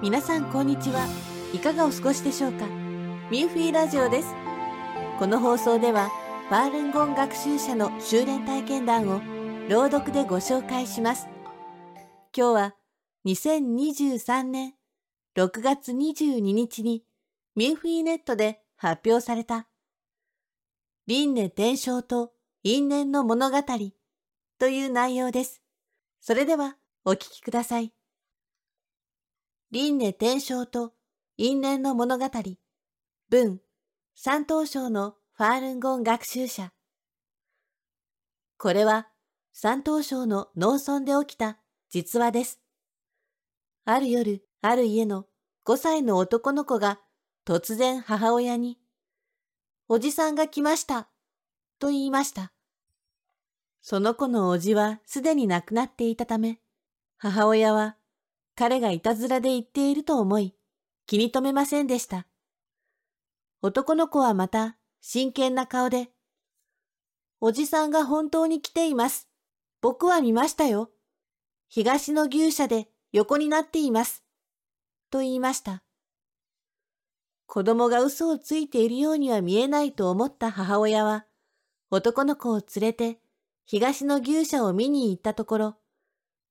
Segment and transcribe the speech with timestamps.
[0.00, 1.08] 皆さんこんにちは。
[1.52, 2.66] いかがお過ごしでしょうか？
[3.32, 4.28] ミューフィーラジオです。
[5.18, 6.08] この放送では、
[6.48, 9.20] ファールンゴン学習者の修練体験談を
[9.68, 11.26] 朗読でご紹介します。
[12.32, 12.76] 今日は
[13.26, 14.74] 2023年
[15.36, 17.02] 6月22日に
[17.56, 19.66] ミューフィーネットで発表された
[21.08, 22.30] 輪廻転生と
[22.62, 23.58] 因縁の物語
[24.60, 25.60] という内容です。
[26.20, 27.92] それではお聞きください。
[29.70, 30.94] 輪廻転生と
[31.36, 32.30] 因縁の物語。
[33.28, 33.60] 文、
[34.14, 36.72] 山東省のファールンゴン学習者。
[38.56, 39.08] これは
[39.52, 41.58] 山東省の農村で起きた
[41.90, 42.60] 実話です。
[43.84, 45.26] ある夜、ある家の
[45.66, 46.98] 5歳の男の子が
[47.44, 48.78] 突然母親に、
[49.86, 51.10] おじさんが来ました、
[51.78, 52.54] と言いました。
[53.82, 56.58] その子のおじはすでに亡くなっていたため、
[57.18, 57.97] 母親は
[58.58, 60.52] 彼がいたずらで言っていると思い、
[61.06, 62.26] 気に留めませんでした。
[63.62, 66.10] 男の子はまた真剣な顔で、
[67.40, 69.28] おじさんが本当に来ています。
[69.80, 70.90] 僕は見ましたよ。
[71.68, 74.24] 東の牛舎で横になっています。
[75.08, 75.84] と言いました。
[77.46, 81.26] 子供が嘘をついているようには見えないと思った母親は、
[81.92, 83.20] 男の子を連れて
[83.66, 85.76] 東の牛舎を見に行ったところ、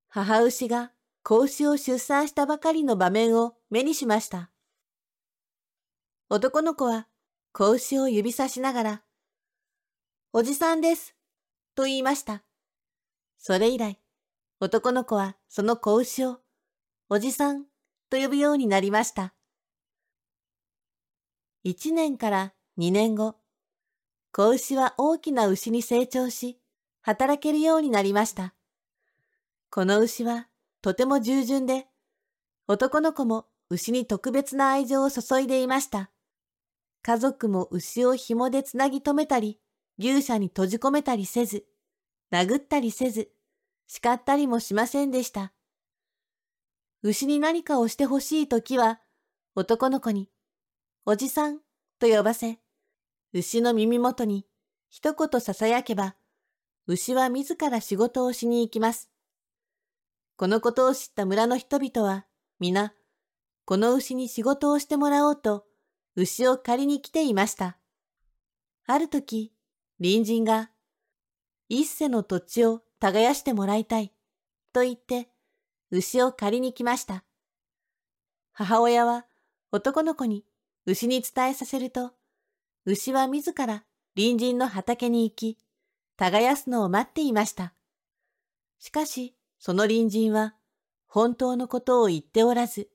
[0.08, 0.94] 母牛が
[1.28, 4.50] 子牛を出産したばかりの場面を目にしました。
[6.30, 7.10] 男の子は
[7.52, 9.04] 子牛を指さしながら、
[10.32, 11.18] おじさんです、
[11.76, 12.44] と言いました。
[13.38, 14.00] それ以来、
[14.62, 16.40] 男の子はその子牛を、
[17.10, 17.66] おじさん
[18.10, 19.34] と呼ぶようになりました。
[21.62, 23.36] 一年から二年後、
[24.32, 26.58] 子牛は大きな牛に成長し、
[27.02, 28.54] 働けるようになりました。
[29.70, 30.48] この牛は
[30.82, 31.88] とても従順で、
[32.68, 36.12] 男の子も牛に特別な愛情を注いでいました。
[37.02, 39.60] 家族も牛を紐でつなぎ止めたり、
[40.00, 41.66] 牛舎に閉じ込めたりせず、
[42.32, 43.32] 殴ったりせず、
[43.88, 45.54] 叱ったりもしませんでした。
[47.04, 49.00] 牛に何かをしてほしいときは、
[49.56, 50.30] 男の子に、
[51.06, 51.60] おじさん
[52.00, 52.60] と呼ばせ、
[53.34, 54.46] 牛の耳元に
[54.90, 56.16] 一言囁けば、
[56.86, 59.10] 牛は自ら仕事をしに行きます。
[60.38, 62.28] このことを知った村の人々は、
[62.60, 62.94] 皆、
[63.66, 65.66] この牛に仕事をしてもらおうと、
[66.16, 67.80] 牛を借りに来ていました。
[68.86, 69.52] ある時、
[69.98, 70.70] 隣人が、
[71.70, 74.14] 一世の土地を耕してもらいたい、
[74.74, 75.28] と言って、
[75.90, 77.24] 牛を借りに来ました。
[78.52, 79.26] 母親は
[79.72, 80.46] 男の子に
[80.86, 82.12] 牛に伝えさせると、
[82.86, 85.58] 牛は自ら隣人の畑に行き、
[86.16, 87.74] 耕すのを待っていました。
[88.78, 90.56] しかし、その隣人は
[91.08, 92.90] 本当のことを言っておらず、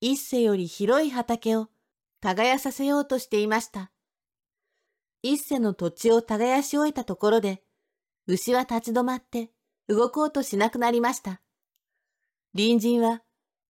[0.00, 1.68] 一世より広い畑を
[2.20, 3.90] 耕させようとしていました。
[5.22, 7.62] 一世の土地を耕し終えたところで、
[8.26, 9.50] 牛は立ち止まって
[9.88, 11.40] 動こうとしなくなりました。
[12.54, 13.22] 隣人は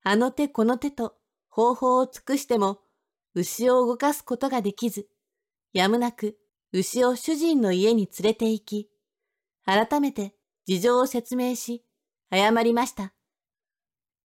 [0.02, 1.14] あの手この手と
[1.48, 2.80] 方法を尽くしても
[3.34, 5.08] 牛を動かすことができず、
[5.72, 6.36] やむなく
[6.72, 8.90] 牛を主人の家に連れて行き、
[9.64, 10.34] 改めて
[10.66, 11.84] 事情を説明し、
[12.30, 13.14] 謝りました。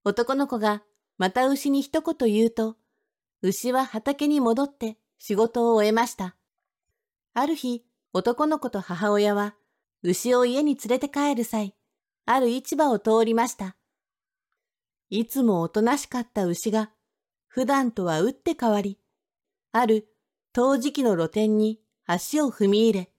[0.03, 0.83] 男の子が
[1.17, 2.75] また牛に一言言うと、
[3.41, 6.35] 牛は畑に戻って仕事を終えました。
[7.33, 9.55] ある日、男の子と母親は
[10.01, 11.75] 牛を家に連れて帰る際、
[12.25, 13.77] ある市場を通りました。
[15.09, 16.91] いつもおとなしかった牛が、
[17.47, 18.99] 普段とは打って変わり、
[19.71, 20.09] ある
[20.51, 23.11] 陶磁器の露店に足を踏み入れ、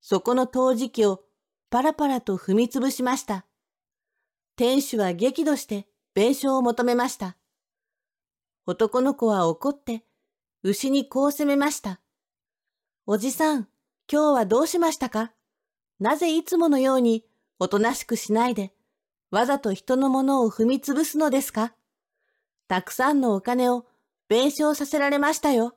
[0.00, 1.22] そこの陶磁器を
[1.70, 3.46] パラパラと踏みつぶしました。
[4.56, 7.36] 店主は激怒して弁償を求めました。
[8.66, 10.04] 男の子は怒って
[10.62, 12.00] 牛にこう責めました。
[13.04, 13.68] おじさん、
[14.10, 15.32] 今日はどうしましたか？
[15.98, 17.24] なぜいつものように
[17.58, 18.72] おとなしくしないで、
[19.32, 21.74] わざと人のものを踏みつぶすのですか？
[22.68, 23.86] たくさんのお金を
[24.28, 25.74] 弁償させられましたよ。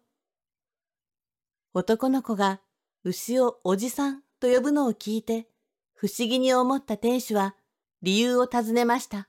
[1.74, 2.62] 男の子が
[3.04, 5.48] 牛をおじさんと呼ぶのを聞いて、
[5.96, 7.56] 不思議に思った店主は
[8.02, 9.28] 理由を尋ねました。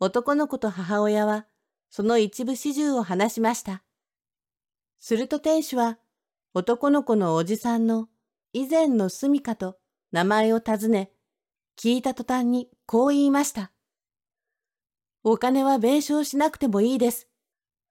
[0.00, 1.46] 男の子と母親は、
[1.90, 3.82] その一部始終を話しました。
[4.98, 5.98] すると店主は、
[6.54, 8.08] 男の子のおじさんの
[8.52, 9.76] 以前の住処と
[10.10, 11.12] 名前を尋ね、
[11.78, 13.70] 聞いた途端にこう言いました。
[15.22, 17.28] お金は弁償しなくてもいいです。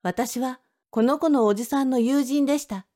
[0.03, 2.87] 私はこの子のおじさんの友人でした。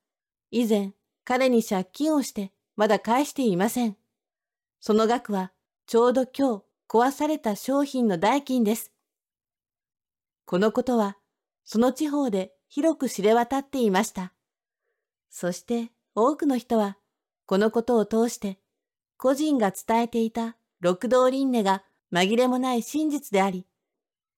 [0.49, 0.93] 以前、
[1.23, 3.95] 彼に借金をしてまだ返していません。
[4.79, 5.53] その額は
[5.85, 8.91] ちょうど今日壊された商品の代金です。
[10.43, 11.15] このことは
[11.63, 14.33] その地方で広く知れ渡っていました。
[15.29, 16.97] そして多くの人は、
[17.45, 18.59] このことを通して、
[19.15, 23.65] 個人が伝えていた六道輪廻が紛れもない真実であり、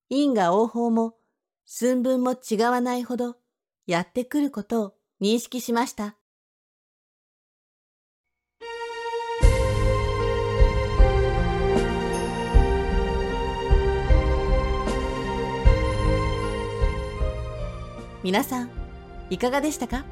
[0.09, 1.15] 因果応報も
[1.65, 3.37] 寸分も違わないほど
[3.87, 6.17] やってくることを認識しました。
[18.23, 18.69] 皆さん、
[19.29, 20.03] いかがでしたか？